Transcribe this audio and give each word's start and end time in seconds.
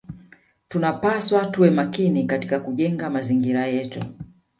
Tunapaswa 0.67 1.45
tuwe 1.45 1.69
makini 1.69 2.23
katika 2.25 2.59
kujenga 2.59 3.09
mazingira 3.09 3.67
yetu 3.67 4.03